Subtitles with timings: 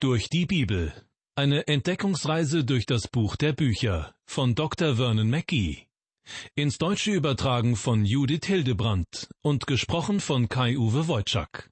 [0.00, 0.92] Durch die Bibel.
[1.34, 4.94] Eine Entdeckungsreise durch das Buch der Bücher von Dr.
[4.94, 5.88] Vernon Mackey.
[6.54, 11.68] Ins Deutsche übertragen von Judith Hildebrandt und gesprochen von Kai-Uwe Wojczak.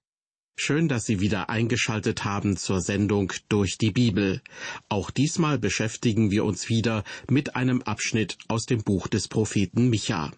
[0.59, 4.43] Schön, dass Sie wieder eingeschaltet haben zur Sendung Durch die Bibel.
[4.89, 10.33] Auch diesmal beschäftigen wir uns wieder mit einem Abschnitt aus dem Buch des Propheten Micha.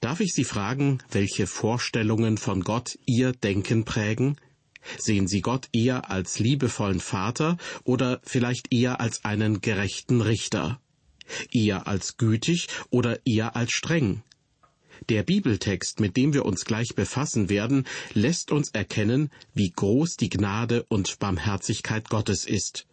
[0.00, 4.38] Darf ich Sie fragen, welche Vorstellungen von Gott Ihr Denken prägen?
[4.98, 10.80] Sehen Sie Gott eher als liebevollen Vater oder vielleicht eher als einen gerechten Richter?
[11.52, 14.22] Eher als gütig oder eher als streng?
[15.08, 20.28] Der Bibeltext, mit dem wir uns gleich befassen werden, lässt uns erkennen, wie groß die
[20.28, 22.87] Gnade und Barmherzigkeit Gottes ist.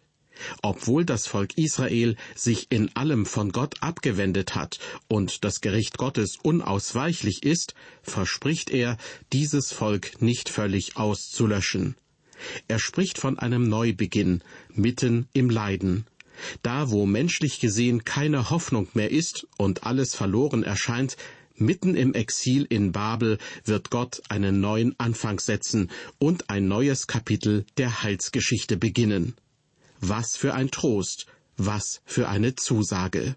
[0.62, 4.78] Obwohl das Volk Israel sich in allem von Gott abgewendet hat
[5.08, 8.96] und das Gericht Gottes unausweichlich ist, verspricht er,
[9.32, 11.96] dieses Volk nicht völlig auszulöschen.
[12.68, 16.06] Er spricht von einem Neubeginn mitten im Leiden.
[16.62, 21.16] Da, wo menschlich gesehen keine Hoffnung mehr ist und alles verloren erscheint,
[21.54, 27.64] mitten im Exil in Babel wird Gott einen neuen Anfang setzen und ein neues Kapitel
[27.78, 29.34] der Heilsgeschichte beginnen.
[30.00, 33.36] Was für ein Trost, was für eine Zusage.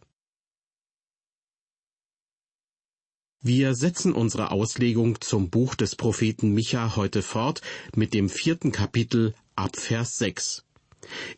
[3.42, 7.62] Wir setzen unsere Auslegung zum Buch des Propheten Micha heute fort
[7.96, 10.66] mit dem vierten Kapitel ab Vers 6.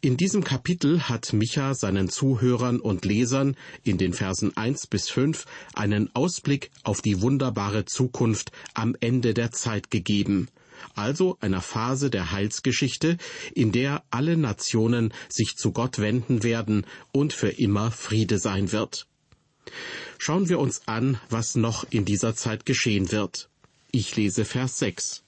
[0.02, 5.46] In diesem Kapitel hat Micha seinen Zuhörern und Lesern in den Versen 1 bis 5
[5.76, 10.50] einen Ausblick auf die wunderbare Zukunft am Ende der Zeit gegeben,
[10.96, 13.18] also einer Phase der Heilsgeschichte,
[13.54, 19.08] in der alle Nationen sich zu Gott wenden werden und für immer Friede sein wird.
[20.18, 23.50] Schauen wir uns an, was noch in dieser Zeit geschehen wird.
[23.92, 25.24] Ich lese Vers 6.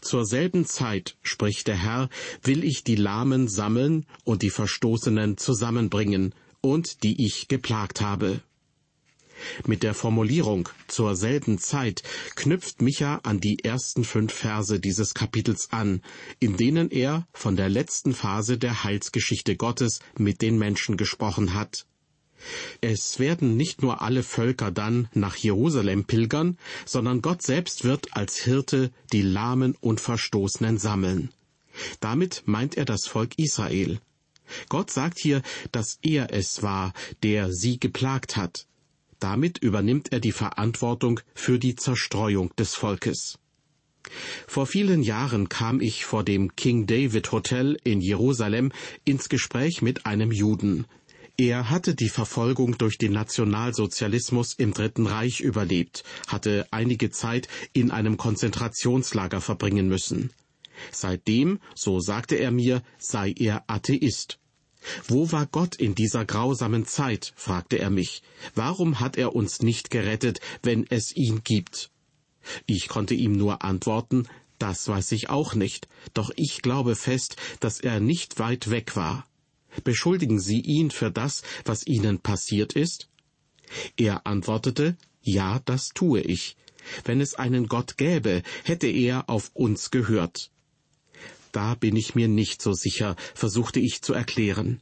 [0.00, 2.08] Zur selben Zeit, spricht der Herr,
[2.42, 8.40] will ich die Lahmen sammeln und die Verstoßenen zusammenbringen und die ich geplagt habe.
[9.66, 12.02] Mit der Formulierung zur selben Zeit
[12.34, 16.02] knüpft Micha an die ersten fünf Verse dieses Kapitels an,
[16.40, 21.86] in denen er von der letzten Phase der Heilsgeschichte Gottes mit den Menschen gesprochen hat.
[22.80, 28.36] Es werden nicht nur alle Völker dann nach Jerusalem pilgern, sondern Gott selbst wird als
[28.36, 31.30] Hirte die Lahmen und Verstoßenen sammeln.
[32.00, 33.98] Damit meint er das Volk Israel.
[34.68, 38.66] Gott sagt hier, dass er es war, der sie geplagt hat.
[39.24, 43.38] Damit übernimmt er die Verantwortung für die Zerstreuung des Volkes.
[44.46, 48.70] Vor vielen Jahren kam ich vor dem King David Hotel in Jerusalem
[49.06, 50.84] ins Gespräch mit einem Juden.
[51.38, 57.90] Er hatte die Verfolgung durch den Nationalsozialismus im Dritten Reich überlebt, hatte einige Zeit in
[57.90, 60.32] einem Konzentrationslager verbringen müssen.
[60.92, 64.38] Seitdem, so sagte er mir, sei er Atheist.
[65.08, 67.32] Wo war Gott in dieser grausamen Zeit?
[67.36, 68.22] fragte er mich.
[68.54, 71.90] Warum hat er uns nicht gerettet, wenn es ihn gibt?
[72.66, 74.28] Ich konnte ihm nur antworten,
[74.58, 79.26] das weiß ich auch nicht, doch ich glaube fest, dass er nicht weit weg war.
[79.82, 83.08] Beschuldigen Sie ihn für das, was Ihnen passiert ist?
[83.96, 86.56] Er antwortete, Ja, das tue ich.
[87.04, 90.50] Wenn es einen Gott gäbe, hätte er auf uns gehört.
[91.54, 94.80] Da bin ich mir nicht so sicher, versuchte ich zu erklären.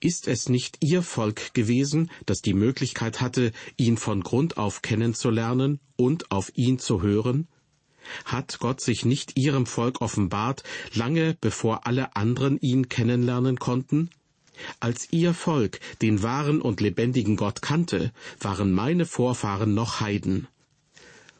[0.00, 5.78] Ist es nicht Ihr Volk gewesen, das die Möglichkeit hatte, ihn von Grund auf kennenzulernen
[5.94, 7.46] und auf ihn zu hören?
[8.24, 14.10] Hat Gott sich nicht Ihrem Volk offenbart, lange bevor alle anderen ihn kennenlernen konnten?
[14.80, 20.48] Als ihr Volk den wahren und lebendigen Gott kannte, waren meine Vorfahren noch Heiden.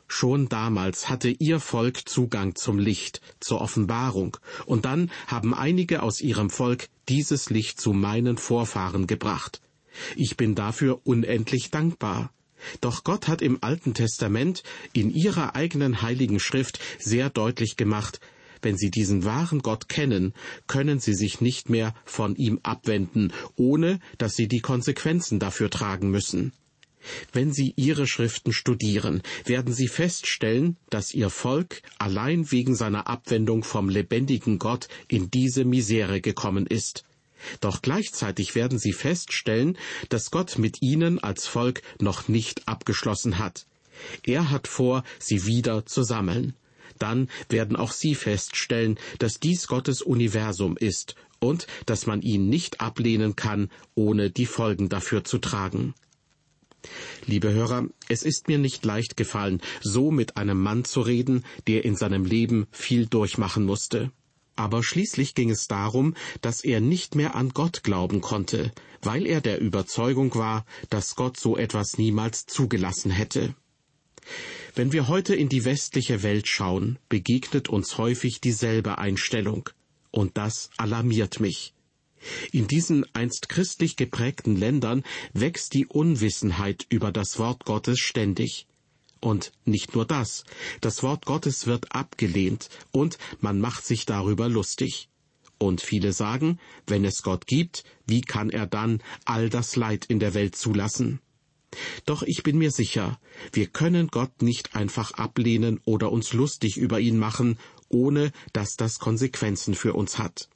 [0.08, 6.20] Schon damals hatte ihr Volk Zugang zum Licht, zur Offenbarung, und dann haben einige aus
[6.20, 9.60] ihrem Volk dieses Licht zu meinen Vorfahren gebracht.
[10.16, 12.32] Ich bin dafür unendlich dankbar.
[12.80, 18.20] Doch Gott hat im Alten Testament in ihrer eigenen heiligen Schrift sehr deutlich gemacht,
[18.62, 20.34] wenn sie diesen wahren Gott kennen,
[20.66, 26.10] können sie sich nicht mehr von ihm abwenden, ohne dass sie die Konsequenzen dafür tragen
[26.10, 26.52] müssen.
[27.32, 33.64] Wenn Sie Ihre Schriften studieren, werden Sie feststellen, dass Ihr Volk allein wegen seiner Abwendung
[33.64, 37.04] vom lebendigen Gott in diese Misere gekommen ist.
[37.60, 39.78] Doch gleichzeitig werden Sie feststellen,
[40.08, 43.66] dass Gott mit Ihnen als Volk noch nicht abgeschlossen hat.
[44.24, 46.54] Er hat vor, Sie wieder zu sammeln
[46.98, 52.80] dann werden auch Sie feststellen, dass dies Gottes Universum ist und dass man ihn nicht
[52.80, 55.94] ablehnen kann, ohne die Folgen dafür zu tragen.
[57.26, 61.84] Liebe Hörer, es ist mir nicht leicht gefallen, so mit einem Mann zu reden, der
[61.84, 64.10] in seinem Leben viel durchmachen musste.
[64.56, 69.40] Aber schließlich ging es darum, dass er nicht mehr an Gott glauben konnte, weil er
[69.40, 73.54] der Überzeugung war, dass Gott so etwas niemals zugelassen hätte.
[74.74, 79.70] Wenn wir heute in die westliche Welt schauen, begegnet uns häufig dieselbe Einstellung.
[80.10, 81.74] Und das alarmiert mich.
[82.52, 88.66] In diesen einst christlich geprägten Ländern wächst die Unwissenheit über das Wort Gottes ständig.
[89.20, 90.44] Und nicht nur das,
[90.80, 95.08] das Wort Gottes wird abgelehnt und man macht sich darüber lustig.
[95.58, 100.20] Und viele sagen, wenn es Gott gibt, wie kann er dann all das Leid in
[100.20, 101.20] der Welt zulassen?
[102.06, 103.20] Doch ich bin mir sicher,
[103.52, 109.00] wir können Gott nicht einfach ablehnen oder uns lustig über ihn machen, ohne dass das
[109.00, 110.48] Konsequenzen für uns hat.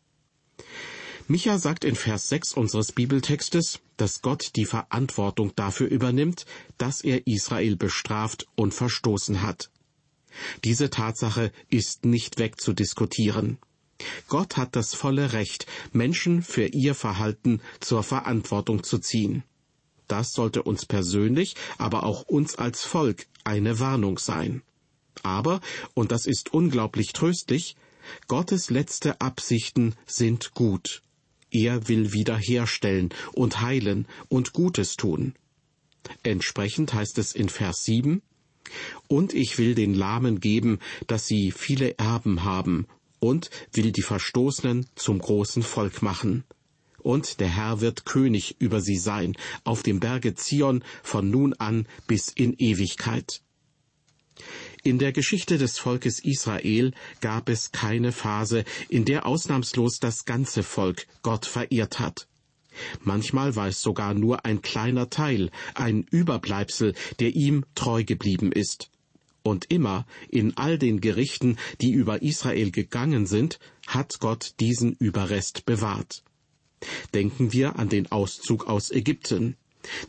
[1.29, 6.47] Micha sagt in Vers 6 unseres Bibeltextes, dass Gott die Verantwortung dafür übernimmt,
[6.79, 9.71] dass er Israel bestraft und verstoßen hat.
[10.65, 13.59] Diese Tatsache ist nicht wegzudiskutieren.
[14.29, 19.45] Gott hat das volle Recht, Menschen für ihr Verhalten zur Verantwortung zu ziehen.
[20.09, 24.63] Das sollte uns persönlich, aber auch uns als Volk eine Warnung sein.
[25.23, 25.61] Aber,
[25.95, 27.77] und das ist unglaublich tröstlich,
[28.27, 31.03] Gottes letzte Absichten sind gut.
[31.53, 35.35] Er will wiederherstellen und heilen und Gutes tun.
[36.23, 38.23] Entsprechend heißt es in Vers 7,
[39.07, 42.87] Und ich will den Lahmen geben, dass sie viele Erben haben,
[43.21, 46.43] und will die Verstoßenen zum großen Volk machen.
[46.99, 51.87] Und der Herr wird König über sie sein, auf dem Berge Zion von nun an
[52.07, 53.43] bis in Ewigkeit.
[54.85, 56.91] In der Geschichte des Volkes Israel
[57.21, 62.27] gab es keine Phase, in der ausnahmslos das ganze Volk Gott verehrt hat.
[63.01, 68.91] Manchmal war es sogar nur ein kleiner Teil, ein Überbleibsel, der ihm treu geblieben ist.
[69.45, 75.65] Und immer, in all den Gerichten, die über Israel gegangen sind, hat Gott diesen Überrest
[75.65, 76.25] bewahrt.
[77.15, 79.57] Denken wir an den Auszug aus Ägypten.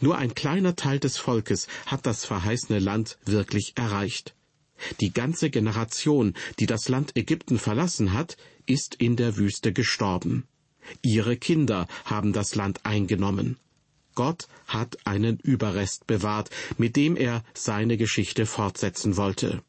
[0.01, 4.33] Nur ein kleiner Teil des Volkes hat das verheißene Land wirklich erreicht.
[4.99, 10.45] Die ganze Generation, die das Land Ägypten verlassen hat, ist in der Wüste gestorben.
[11.01, 13.57] Ihre Kinder haben das Land eingenommen.
[14.15, 19.63] Gott hat einen Überrest bewahrt, mit dem er seine Geschichte fortsetzen wollte.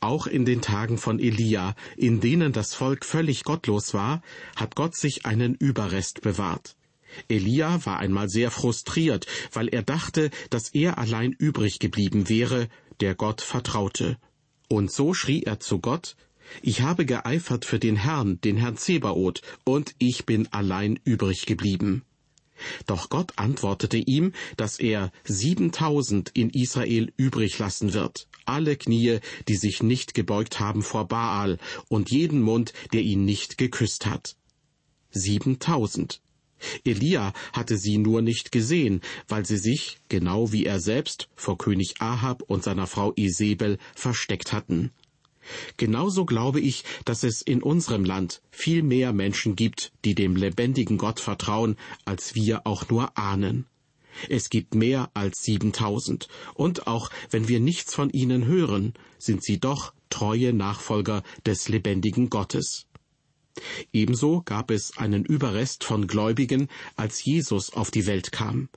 [0.00, 4.22] Auch in den Tagen von Elia, in denen das Volk völlig gottlos war,
[4.56, 6.76] hat Gott sich einen Überrest bewahrt.
[7.28, 12.68] Elia war einmal sehr frustriert, weil er dachte, dass er allein übrig geblieben wäre,
[13.00, 14.18] der Gott vertraute.
[14.68, 16.16] Und so schrie er zu Gott,
[16.62, 22.04] ich habe geeifert für den Herrn, den Herrn Zebaoth, und ich bin allein übrig geblieben.
[22.86, 29.56] Doch Gott antwortete ihm, dass er siebentausend in Israel übrig lassen wird, alle Knie, die
[29.56, 31.58] sich nicht gebeugt haben vor Baal,
[31.88, 34.36] und jeden Mund, der ihn nicht geküsst hat.
[35.10, 36.20] Siebentausend.
[36.84, 42.00] Elia hatte sie nur nicht gesehen, weil sie sich, genau wie er selbst, vor König
[42.00, 44.90] Ahab und seiner Frau Isabel versteckt hatten.
[45.76, 50.98] Genauso glaube ich, dass es in unserem Land viel mehr Menschen gibt, die dem lebendigen
[50.98, 53.66] Gott vertrauen, als wir auch nur ahnen.
[54.28, 59.58] Es gibt mehr als siebentausend, und auch wenn wir nichts von ihnen hören, sind sie
[59.58, 62.86] doch treue Nachfolger des lebendigen Gottes.
[63.92, 68.68] Ebenso gab es einen Überrest von Gläubigen, als Jesus auf die Welt kam.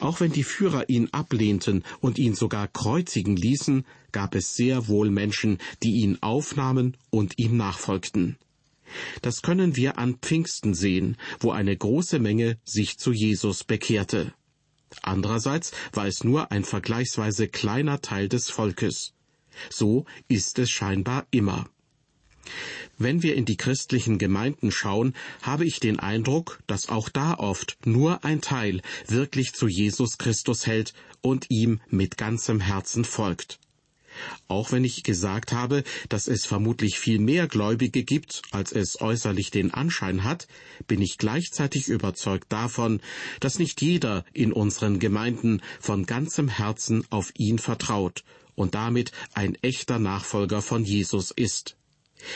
[0.00, 5.10] Auch wenn die Führer ihn ablehnten und ihn sogar kreuzigen ließen, gab es sehr wohl
[5.10, 8.36] Menschen, die ihn aufnahmen und ihm nachfolgten.
[9.22, 14.34] Das können wir an Pfingsten sehen, wo eine große Menge sich zu Jesus bekehrte.
[15.00, 19.14] Andererseits war es nur ein vergleichsweise kleiner Teil des Volkes.
[19.70, 21.66] So ist es scheinbar immer.
[22.98, 27.76] Wenn wir in die christlichen Gemeinden schauen, habe ich den Eindruck, dass auch da oft
[27.84, 33.58] nur ein Teil wirklich zu Jesus Christus hält und ihm mit ganzem Herzen folgt.
[34.48, 39.50] Auch wenn ich gesagt habe, dass es vermutlich viel mehr Gläubige gibt, als es äußerlich
[39.50, 40.46] den Anschein hat,
[40.86, 43.00] bin ich gleichzeitig überzeugt davon,
[43.40, 49.56] dass nicht jeder in unseren Gemeinden von ganzem Herzen auf ihn vertraut und damit ein
[49.62, 51.76] echter Nachfolger von Jesus ist.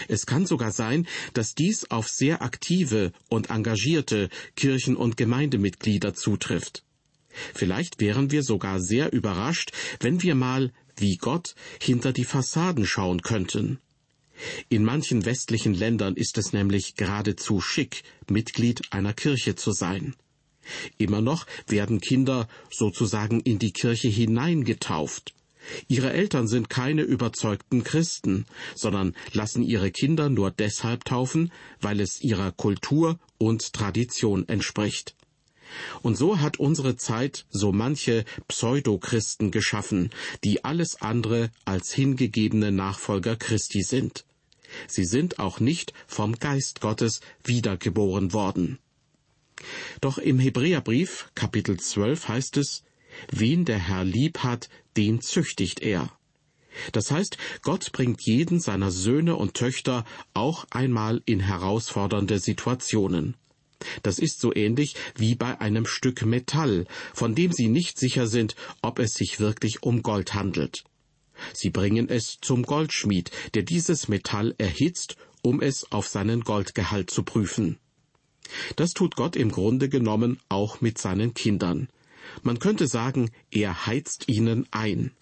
[0.09, 6.83] Es kann sogar sein, dass dies auf sehr aktive und engagierte Kirchen- und Gemeindemitglieder zutrifft.
[7.55, 13.23] Vielleicht wären wir sogar sehr überrascht, wenn wir mal, wie Gott, hinter die Fassaden schauen
[13.23, 13.79] könnten.
[14.69, 20.15] In manchen westlichen Ländern ist es nämlich geradezu schick, Mitglied einer Kirche zu sein.
[20.99, 25.33] Immer noch werden Kinder sozusagen in die Kirche hineingetauft.
[25.89, 32.21] Ihre Eltern sind keine überzeugten Christen, sondern lassen ihre Kinder nur deshalb taufen, weil es
[32.21, 35.15] ihrer Kultur und Tradition entspricht.
[36.03, 40.11] Und so hat unsere Zeit so manche Pseudochristen geschaffen,
[40.45, 44.25] die alles andere als hingegebene Nachfolger Christi sind.
[44.87, 48.79] Sie sind auch nicht vom Geist Gottes wiedergeboren worden.
[50.01, 52.83] Doch im Hebräerbrief Kapitel 12 heißt es,
[53.31, 56.11] Wen der Herr lieb hat, den züchtigt er.
[56.93, 60.05] Das heißt, Gott bringt jeden seiner Söhne und Töchter
[60.35, 63.35] auch einmal in herausfordernde Situationen.
[64.03, 68.57] Das ist so ähnlich wie bei einem Stück Metall, von dem Sie nicht sicher sind,
[68.83, 70.85] ob es sich wirklich um Gold handelt.
[71.53, 77.23] Sie bringen es zum Goldschmied, der dieses Metall erhitzt, um es auf seinen Goldgehalt zu
[77.23, 77.79] prüfen.
[78.77, 81.89] Das tut Gott im Grunde genommen auch mit seinen Kindern.
[82.43, 85.13] Man könnte sagen, er heizt ihnen ein.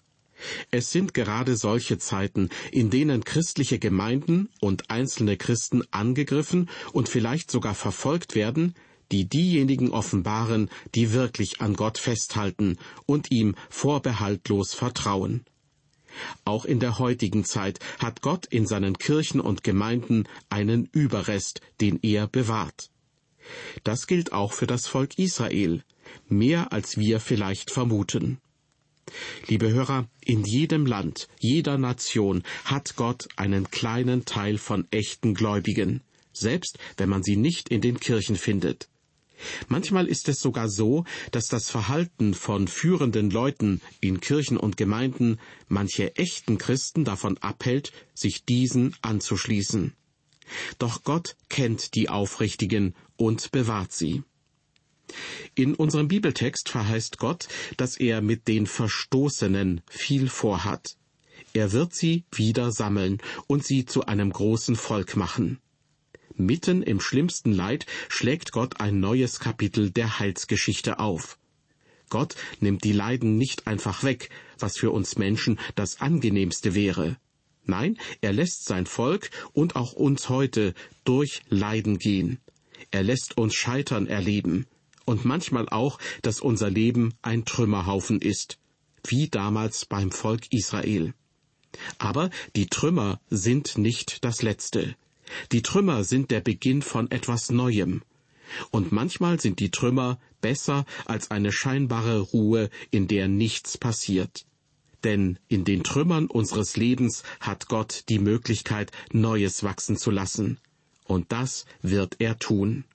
[0.71, 7.49] Es sind gerade solche Zeiten, in denen christliche Gemeinden und einzelne Christen angegriffen und vielleicht
[7.49, 8.75] sogar verfolgt werden,
[9.11, 15.45] die diejenigen offenbaren, die wirklich an Gott festhalten und ihm vorbehaltlos vertrauen.
[16.43, 21.99] Auch in der heutigen Zeit hat Gott in seinen Kirchen und Gemeinden einen Überrest, den
[22.01, 22.89] er bewahrt.
[23.83, 25.83] Das gilt auch für das Volk Israel,
[26.27, 28.39] mehr als wir vielleicht vermuten.
[29.47, 36.01] Liebe Hörer, in jedem Land, jeder Nation hat Gott einen kleinen Teil von echten Gläubigen,
[36.33, 38.89] selbst wenn man sie nicht in den Kirchen findet.
[39.67, 45.39] Manchmal ist es sogar so, dass das Verhalten von führenden Leuten in Kirchen und Gemeinden
[45.67, 49.93] manche echten Christen davon abhält, sich diesen anzuschließen.
[50.79, 54.23] Doch Gott kennt die Aufrichtigen und bewahrt sie.
[55.55, 57.47] In unserem Bibeltext verheißt Gott,
[57.77, 60.97] dass er mit den Verstoßenen viel vorhat.
[61.53, 65.59] Er wird sie wieder sammeln und sie zu einem großen Volk machen.
[66.35, 71.37] Mitten im schlimmsten Leid schlägt Gott ein neues Kapitel der Heilsgeschichte auf.
[72.09, 77.15] Gott nimmt die Leiden nicht einfach weg, was für uns Menschen das angenehmste wäre.
[77.63, 80.73] Nein, er lässt sein Volk und auch uns heute
[81.05, 82.39] durch Leiden gehen.
[82.91, 84.67] Er lässt uns Scheitern erleben
[85.05, 88.57] und manchmal auch, dass unser Leben ein Trümmerhaufen ist,
[89.05, 91.13] wie damals beim Volk Israel.
[91.97, 94.95] Aber die Trümmer sind nicht das Letzte.
[95.51, 98.03] Die Trümmer sind der Beginn von etwas Neuem.
[98.71, 104.45] Und manchmal sind die Trümmer besser als eine scheinbare Ruhe, in der nichts passiert.
[105.03, 110.59] Denn in den Trümmern unseres Lebens hat Gott die Möglichkeit, Neues wachsen zu lassen.
[111.03, 112.85] Und das wird er tun.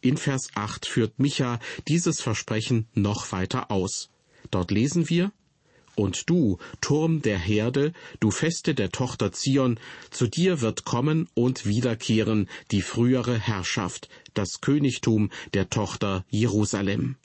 [0.00, 1.58] In Vers 8 führt Micha
[1.88, 4.10] dieses Versprechen noch weiter aus.
[4.50, 5.32] Dort lesen wir,
[5.96, 11.64] Und du, Turm der Herde, du Feste der Tochter Zion, zu dir wird kommen und
[11.64, 17.16] wiederkehren die frühere Herrschaft, das Königtum der Tochter Jerusalem.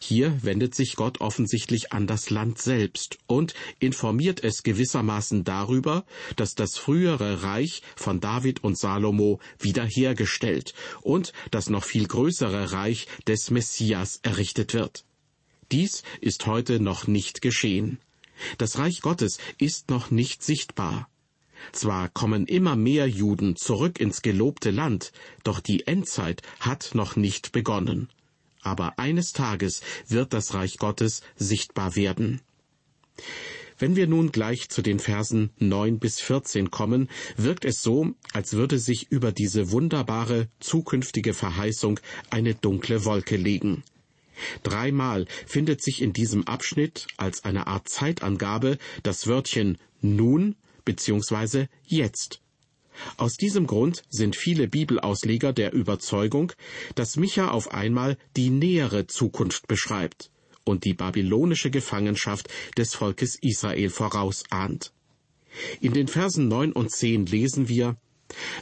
[0.00, 6.04] Hier wendet sich Gott offensichtlich an das Land selbst und informiert es gewissermaßen darüber,
[6.36, 13.06] dass das frühere Reich von David und Salomo wiederhergestellt und das noch viel größere Reich
[13.26, 15.04] des Messias errichtet wird.
[15.72, 17.98] Dies ist heute noch nicht geschehen.
[18.58, 21.08] Das Reich Gottes ist noch nicht sichtbar.
[21.72, 25.10] Zwar kommen immer mehr Juden zurück ins gelobte Land,
[25.42, 28.08] doch die Endzeit hat noch nicht begonnen
[28.66, 32.40] aber eines Tages wird das Reich Gottes sichtbar werden.
[33.78, 38.54] Wenn wir nun gleich zu den Versen neun bis vierzehn kommen, wirkt es so, als
[38.54, 43.84] würde sich über diese wunderbare zukünftige Verheißung eine dunkle Wolke legen.
[44.62, 51.66] Dreimal findet sich in diesem Abschnitt als eine Art Zeitangabe das Wörtchen nun bzw.
[51.86, 52.40] jetzt.
[53.16, 56.52] Aus diesem Grund sind viele Bibelausleger der Überzeugung,
[56.94, 60.30] dass Micha auf einmal die nähere Zukunft beschreibt
[60.64, 64.92] und die babylonische Gefangenschaft des Volkes Israel vorausahnt.
[65.80, 67.96] In den Versen neun und zehn lesen wir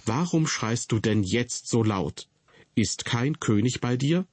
[0.05, 2.29] Warum schreist du denn jetzt so laut?
[2.75, 4.27] Ist kein König bei dir?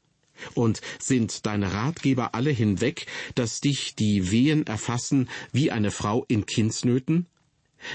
[0.56, 3.06] Und sind deine Ratgeber alle hinweg,
[3.36, 7.28] dass dich die Wehen erfassen wie eine Frau in Kindsnöten?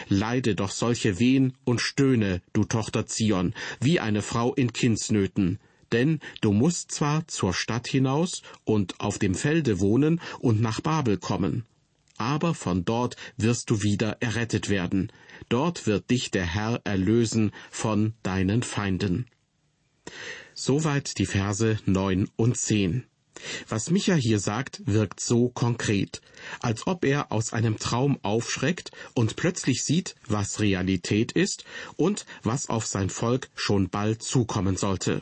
[0.09, 5.59] Leide doch solche Wehen und stöhne, du Tochter Zion, wie eine Frau in Kindsnöten.
[5.93, 11.16] Denn du musst zwar zur Stadt hinaus und auf dem Felde wohnen und nach Babel
[11.16, 11.64] kommen,
[12.19, 15.12] aber von dort wirst du wieder errettet werden.
[15.49, 19.26] Dort wird dich der Herr erlösen von deinen Feinden.
[20.55, 23.05] Soweit die Verse neun und zehn.
[23.69, 26.21] Was Micha hier sagt, wirkt so konkret,
[26.61, 31.64] als ob er aus einem Traum aufschreckt und plötzlich sieht, was Realität ist
[31.97, 35.21] und was auf sein Volk schon bald zukommen sollte.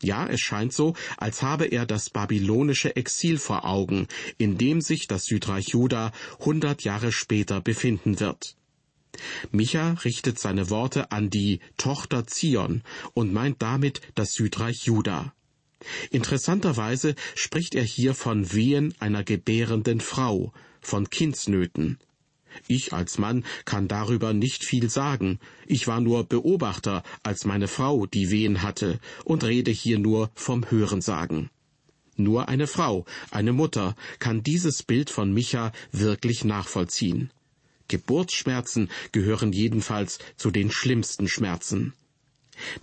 [0.00, 5.08] Ja, es scheint so, als habe er das babylonische Exil vor Augen, in dem sich
[5.08, 8.54] das Südreich Juda hundert Jahre später befinden wird.
[9.50, 12.82] Micha richtet seine Worte an die Tochter Zion
[13.14, 15.32] und meint damit das Südreich Juda.
[16.10, 21.98] Interessanterweise spricht er hier von Wehen einer gebärenden Frau, von Kindsnöten.
[22.66, 25.38] Ich als Mann kann darüber nicht viel sagen.
[25.66, 30.68] Ich war nur Beobachter, als meine Frau die Wehen hatte, und rede hier nur vom
[30.70, 31.50] Hörensagen.
[32.16, 37.30] Nur eine Frau, eine Mutter, kann dieses Bild von Micha wirklich nachvollziehen.
[37.86, 41.94] Geburtsschmerzen gehören jedenfalls zu den schlimmsten Schmerzen.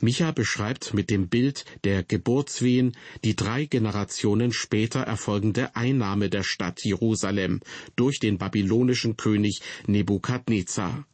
[0.01, 6.83] Micha beschreibt mit dem Bild der Geburtswehen die drei Generationen später erfolgende Einnahme der Stadt
[6.83, 7.61] Jerusalem
[7.95, 11.05] durch den babylonischen König Nebukadnezar.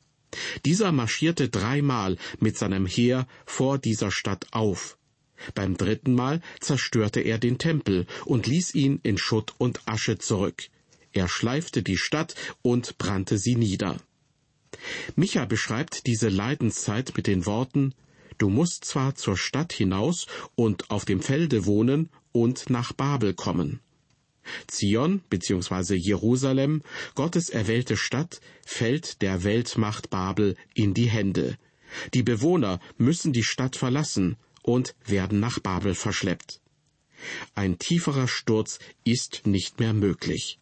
[0.65, 4.98] Dieser marschierte dreimal mit seinem Heer vor dieser Stadt auf.
[5.56, 10.63] Beim dritten Mal zerstörte er den Tempel und ließ ihn in Schutt und Asche zurück.
[11.13, 13.98] Er schleifte die Stadt und brannte sie nieder.
[15.15, 17.94] Micha beschreibt diese Leidenszeit mit den Worten
[18.38, 23.80] Du musst zwar zur Stadt hinaus und auf dem Felde wohnen und nach Babel kommen.
[24.68, 25.96] Zion bzw.
[25.96, 26.82] Jerusalem,
[27.16, 31.58] Gottes erwählte Stadt, fällt der Weltmacht Babel in die Hände.
[32.14, 36.62] Die Bewohner müssen die Stadt verlassen und werden nach Babel verschleppt.
[37.54, 40.60] Ein tieferer Sturz ist nicht mehr möglich.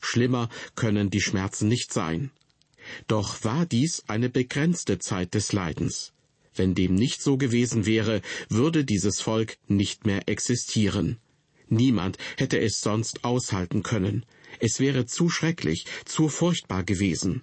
[0.00, 2.30] Schlimmer können die Schmerzen nicht sein.
[3.06, 6.12] Doch war dies eine begrenzte Zeit des Leidens.
[6.54, 11.18] Wenn dem nicht so gewesen wäre, würde dieses Volk nicht mehr existieren.
[11.68, 14.26] Niemand hätte es sonst aushalten können.
[14.60, 17.42] Es wäre zu schrecklich, zu furchtbar gewesen.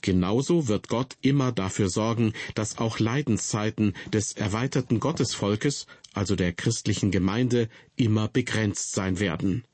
[0.00, 7.10] Genauso wird Gott immer dafür sorgen, dass auch Leidenszeiten des erweiterten Gottesvolkes, also der christlichen
[7.10, 9.64] Gemeinde, immer begrenzt sein werden.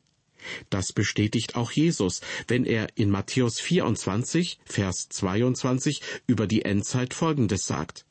[0.71, 7.67] Das bestätigt auch Jesus, wenn er in Matthäus 24, Vers 22 über die Endzeit Folgendes
[7.67, 8.07] sagt.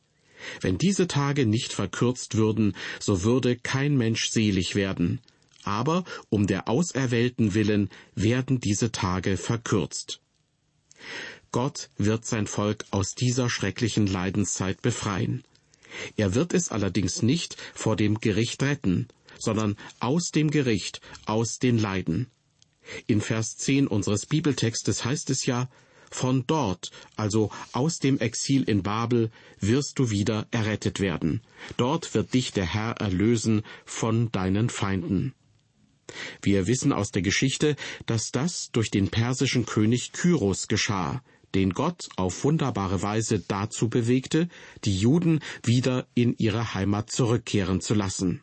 [0.61, 5.19] Wenn diese Tage nicht verkürzt würden, so würde kein Mensch selig werden.
[5.63, 10.21] Aber um der Auserwählten willen werden diese Tage verkürzt.
[11.51, 15.43] Gott wird sein Volk aus dieser schrecklichen Leidenszeit befreien.
[16.15, 21.77] Er wird es allerdings nicht vor dem Gericht retten, sondern aus dem Gericht, aus den
[21.77, 22.27] Leiden.
[23.07, 25.69] In Vers 10 unseres Bibeltextes heißt es ja,
[26.11, 31.41] von dort, also aus dem Exil in Babel, wirst du wieder errettet werden.
[31.77, 35.33] Dort wird dich der Herr erlösen von deinen Feinden.
[36.41, 41.23] Wir wissen aus der Geschichte, dass das durch den persischen König Kyros geschah,
[41.55, 44.47] den Gott auf wunderbare Weise dazu bewegte,
[44.83, 48.41] die Juden wieder in ihre Heimat zurückkehren zu lassen.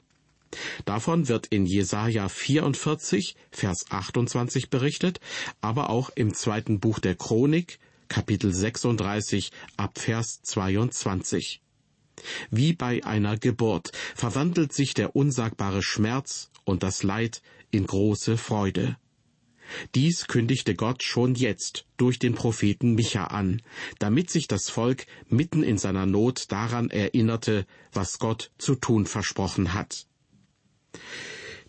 [0.85, 5.21] Davon wird in Jesaja 44, Vers 28 berichtet,
[5.61, 11.61] aber auch im zweiten Buch der Chronik, Kapitel 36, ab Vers 22.
[12.51, 18.97] Wie bei einer Geburt verwandelt sich der unsagbare Schmerz und das Leid in große Freude.
[19.95, 23.61] Dies kündigte Gott schon jetzt durch den Propheten Micha an,
[23.99, 29.75] damit sich das Volk mitten in seiner Not daran erinnerte, was Gott zu tun versprochen
[29.75, 30.08] hat.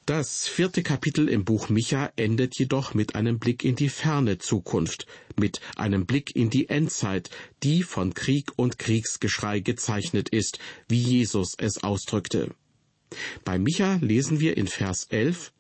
[0.09, 5.05] Das vierte Kapitel im Buch Micha endet jedoch mit einem Blick in die ferne Zukunft,
[5.37, 7.29] mit einem Blick in die Endzeit,
[7.61, 12.55] die von Krieg und Kriegsgeschrei gezeichnet ist, wie Jesus es ausdrückte.
[13.43, 15.51] Bei Micha lesen wir in Vers 11,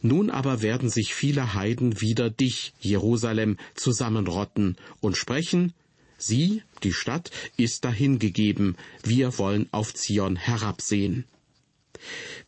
[0.00, 5.74] Nun aber werden sich viele Heiden wider dich, Jerusalem, zusammenrotten und sprechen,
[6.16, 11.26] Sie, die Stadt, ist dahingegeben, wir wollen auf Zion herabsehen.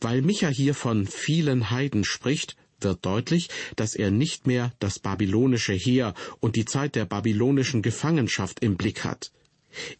[0.01, 5.73] Weil Micha hier von vielen Heiden spricht, wird deutlich, dass er nicht mehr das babylonische
[5.73, 9.31] Heer und die Zeit der babylonischen Gefangenschaft im Blick hat.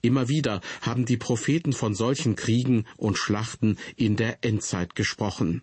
[0.02, 5.62] Immer wieder haben die Propheten von solchen Kriegen und Schlachten in der Endzeit gesprochen.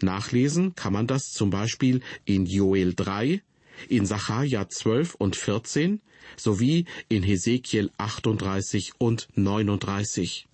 [0.00, 3.42] Nachlesen kann man das zum Beispiel in Joel 3,
[3.88, 6.00] in Sacharja 12 und 14
[6.36, 10.46] sowie in Hesekiel 38 und 39.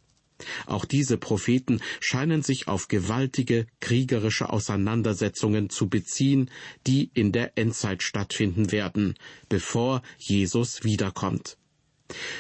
[0.66, 6.50] Auch diese Propheten scheinen sich auf gewaltige kriegerische Auseinandersetzungen zu beziehen,
[6.86, 9.14] die in der Endzeit stattfinden werden,
[9.48, 11.56] bevor Jesus wiederkommt.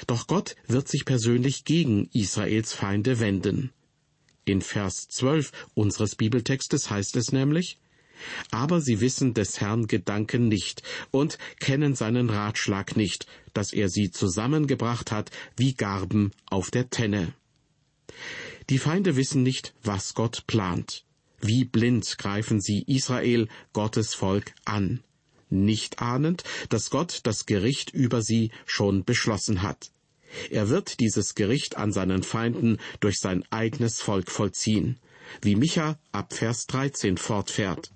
[0.06, 3.70] Doch Gott wird sich persönlich gegen Israels Feinde wenden.
[4.44, 7.78] In Vers 12 unseres Bibeltextes heißt es nämlich,
[8.50, 14.10] Aber sie wissen des Herrn Gedanken nicht und kennen seinen Ratschlag nicht, dass er sie
[14.10, 17.34] zusammengebracht hat wie Garben auf der Tenne.
[18.70, 21.04] Die Feinde wissen nicht, was Gott plant.
[21.40, 25.02] Wie blind greifen sie Israel, Gottes Volk, an,
[25.50, 29.90] nicht ahnend, dass Gott das Gericht über sie schon beschlossen hat.
[30.50, 34.98] Er wird dieses Gericht an seinen Feinden durch sein eigenes Volk vollziehen,
[35.42, 37.92] wie Micha ab Vers 13 fortfährt.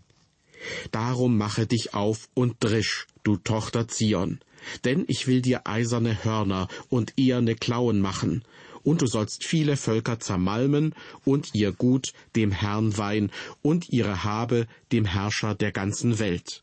[0.90, 4.40] Darum mache dich auf und drisch, du Tochter Zion,
[4.84, 8.42] denn ich will dir eiserne Hörner und eherne Klauen machen,
[8.86, 10.94] und du sollst viele Völker zermalmen
[11.24, 16.62] und ihr Gut dem Herrn weihen und ihre Habe dem Herrscher der ganzen Welt.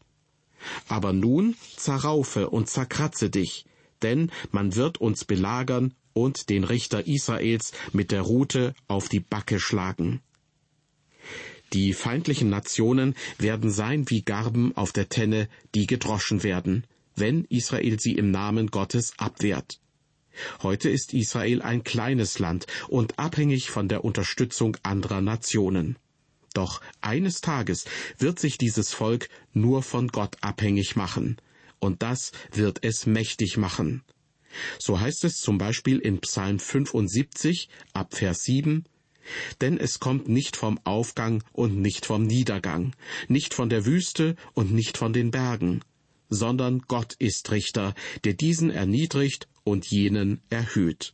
[0.88, 3.66] Aber nun zerraufe und zerkratze dich,
[4.02, 9.60] denn man wird uns belagern und den Richter Israels mit der Rute auf die Backe
[9.60, 10.22] schlagen.
[11.74, 16.86] Die feindlichen Nationen werden sein wie Garben auf der Tenne, die gedroschen werden,
[17.18, 19.82] wenn Israel sie im Namen Gottes abwehrt.
[20.62, 25.98] Heute ist Israel ein kleines Land und abhängig von der Unterstützung anderer Nationen.
[26.54, 27.86] Doch eines Tages
[28.18, 31.38] wird sich dieses Volk nur von Gott abhängig machen,
[31.80, 34.04] und das wird es mächtig machen.
[34.80, 38.86] So heißt es zum Beispiel in Psalm 75 ab Vers 7,
[39.62, 42.94] denn es kommt nicht vom Aufgang und nicht vom Niedergang,
[43.28, 45.82] nicht von der Wüste und nicht von den Bergen,
[46.34, 47.94] sondern Gott ist Richter,
[48.24, 51.14] der diesen erniedrigt und jenen erhöht.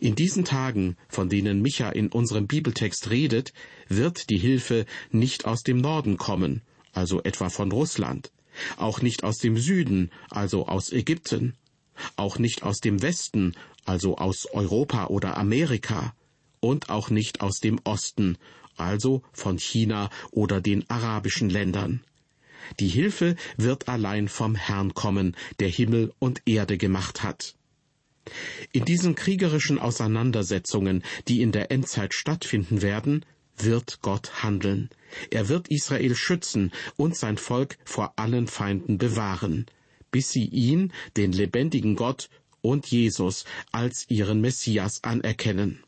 [0.00, 3.52] In diesen Tagen, von denen Micha in unserem Bibeltext redet,
[3.88, 6.62] wird die Hilfe nicht aus dem Norden kommen,
[6.92, 8.30] also etwa von Russland,
[8.76, 11.54] auch nicht aus dem Süden, also aus Ägypten,
[12.16, 16.14] auch nicht aus dem Westen, also aus Europa oder Amerika,
[16.60, 18.38] und auch nicht aus dem Osten,
[18.76, 22.02] also von China oder den arabischen Ländern.
[22.80, 27.54] Die Hilfe wird allein vom Herrn kommen, der Himmel und Erde gemacht hat.
[28.72, 33.24] In diesen kriegerischen Auseinandersetzungen, die in der Endzeit stattfinden werden,
[33.56, 34.90] wird Gott handeln.
[35.30, 39.66] Er wird Israel schützen und sein Volk vor allen Feinden bewahren,
[40.10, 42.30] bis sie ihn, den lebendigen Gott
[42.62, 45.84] und Jesus als ihren Messias anerkennen.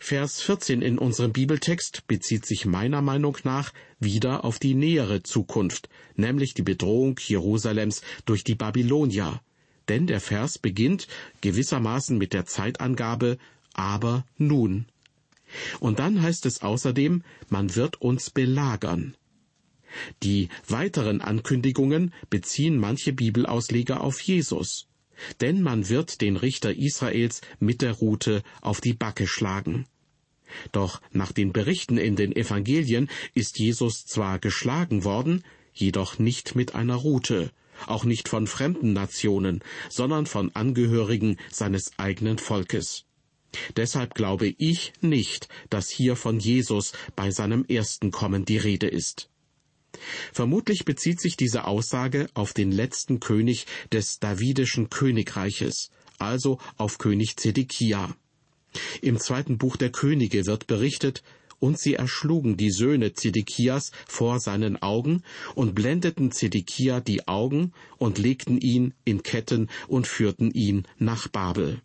[0.00, 5.88] Vers 14 in unserem Bibeltext bezieht sich meiner Meinung nach wieder auf die nähere Zukunft,
[6.14, 9.40] nämlich die Bedrohung Jerusalems durch die Babylonier.
[9.88, 11.08] Denn der Vers beginnt
[11.40, 13.38] gewissermaßen mit der Zeitangabe
[13.74, 14.86] aber nun.
[15.80, 19.16] Und dann heißt es außerdem, man wird uns belagern.
[20.22, 24.88] Die weiteren Ankündigungen beziehen manche Bibelausleger auf Jesus
[25.40, 29.86] denn man wird den Richter Israels mit der Rute auf die Backe schlagen.
[30.72, 36.74] Doch nach den Berichten in den Evangelien ist Jesus zwar geschlagen worden, jedoch nicht mit
[36.74, 37.50] einer Rute,
[37.86, 43.04] auch nicht von fremden Nationen, sondern von Angehörigen seines eigenen Volkes.
[43.76, 49.30] Deshalb glaube ich nicht, dass hier von Jesus bei seinem ersten Kommen die Rede ist.
[50.32, 57.36] Vermutlich bezieht sich diese Aussage auf den letzten König des Davidischen Königreiches, also auf König
[57.36, 58.14] Zedekia.
[59.00, 61.22] Im zweiten Buch der Könige wird berichtet,
[61.60, 65.22] und sie erschlugen die Söhne Zedekias vor seinen Augen
[65.54, 71.80] und blendeten Zedekia die Augen und legten ihn in Ketten und führten ihn nach Babel.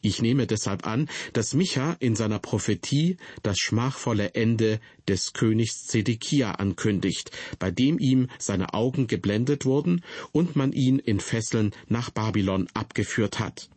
[0.00, 6.52] Ich nehme deshalb an, dass Micha in seiner Prophetie das schmachvolle Ende des Königs Zedekia
[6.52, 10.02] ankündigt, bei dem ihm seine Augen geblendet wurden
[10.32, 13.68] und man ihn in Fesseln nach Babylon abgeführt hat.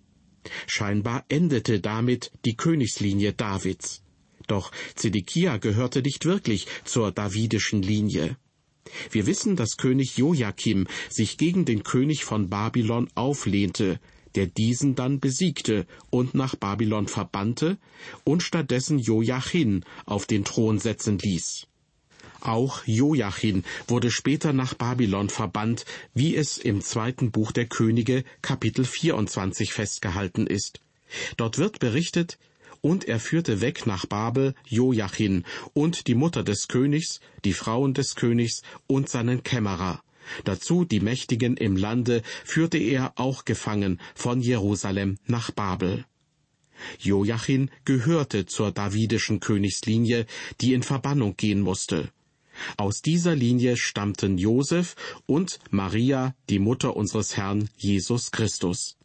[0.67, 4.01] Scheinbar endete damit die Königslinie Davids.
[4.47, 8.37] Doch Zedekia gehörte nicht wirklich zur davidischen Linie.
[9.11, 13.99] Wir wissen, dass König Joachim sich gegen den König von Babylon auflehnte,
[14.35, 17.77] der diesen dann besiegte und nach Babylon verbannte
[18.23, 21.67] und stattdessen Joachim auf den Thron setzen ließ.
[22.41, 28.85] Auch Joachim wurde später nach Babylon verbannt, wie es im zweiten Buch der Könige Kapitel
[28.85, 30.79] 24 festgehalten ist.
[31.37, 32.37] Dort wird berichtet,
[32.81, 38.15] und er führte weg nach Babel Joachim und die Mutter des Königs, die Frauen des
[38.15, 40.01] Königs und seinen Kämmerer,
[40.43, 46.05] Dazu die Mächtigen im Lande führte er auch gefangen von Jerusalem nach Babel.
[46.99, 50.25] Joachim gehörte zur davidischen Königslinie,
[50.61, 52.09] die in Verbannung gehen musste.
[52.77, 58.97] Aus dieser Linie stammten Josef und Maria, die Mutter unseres Herrn Jesus Christus.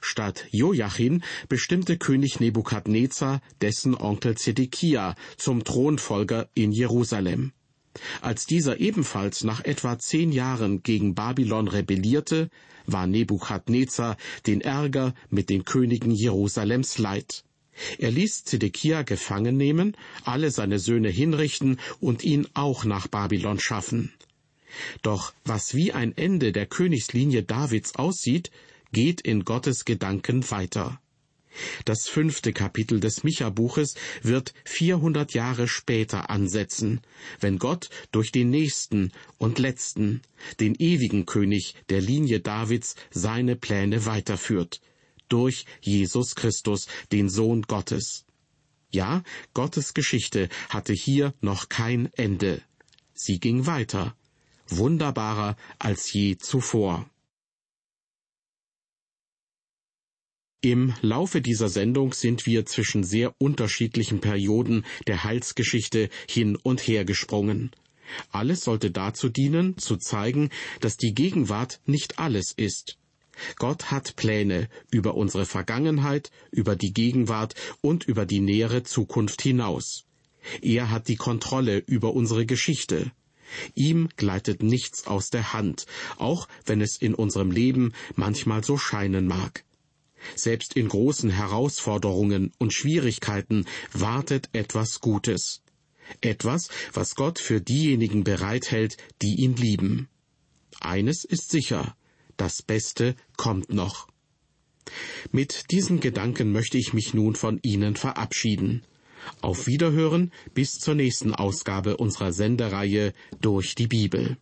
[0.00, 7.52] Statt Joachim bestimmte König Nebukadnezar dessen Onkel Zedekia zum Thronfolger in Jerusalem.
[8.20, 12.50] Als dieser ebenfalls nach etwa zehn Jahren gegen Babylon rebellierte,
[12.86, 17.44] war Nebukadnezar den Ärger mit den Königen Jerusalems leid.
[17.98, 24.12] Er ließ Zedekia gefangen nehmen, alle seine Söhne hinrichten und ihn auch nach Babylon schaffen.
[25.02, 28.50] Doch was wie ein Ende der Königslinie Davids aussieht,
[28.92, 31.00] geht in Gottes Gedanken weiter.
[31.84, 37.00] Das fünfte Kapitel des Micha-Buches wird 400 Jahre später ansetzen,
[37.40, 40.22] wenn Gott durch den nächsten und letzten,
[40.60, 44.80] den ewigen König der Linie Davids, seine Pläne weiterführt,
[45.28, 48.24] durch Jesus Christus, den Sohn Gottes.
[48.92, 49.22] Ja,
[49.54, 52.62] Gottes Geschichte hatte hier noch kein Ende.
[53.14, 54.16] Sie ging weiter,
[54.68, 57.09] wunderbarer als je zuvor.
[60.62, 67.06] Im Laufe dieser Sendung sind wir zwischen sehr unterschiedlichen Perioden der Heilsgeschichte hin und her
[67.06, 67.70] gesprungen.
[68.30, 72.98] Alles sollte dazu dienen, zu zeigen, dass die Gegenwart nicht alles ist.
[73.56, 80.04] Gott hat Pläne über unsere Vergangenheit, über die Gegenwart und über die nähere Zukunft hinaus.
[80.60, 83.12] Er hat die Kontrolle über unsere Geschichte.
[83.74, 85.86] Ihm gleitet nichts aus der Hand,
[86.18, 89.64] auch wenn es in unserem Leben manchmal so scheinen mag.
[90.36, 95.62] Selbst in großen Herausforderungen und Schwierigkeiten wartet etwas Gutes.
[96.20, 100.08] Etwas, was Gott für diejenigen bereithält, die ihn lieben.
[100.80, 101.96] Eines ist sicher,
[102.36, 104.08] das Beste kommt noch.
[105.30, 108.82] Mit diesen Gedanken möchte ich mich nun von Ihnen verabschieden.
[109.42, 114.38] Auf Wiederhören bis zur nächsten Ausgabe unserer Sendereihe durch die Bibel.